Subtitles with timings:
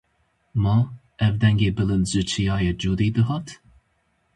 [0.63, 0.75] Ma,
[1.25, 3.47] ev dengê bilind ji çiyayê Cûdî dihat?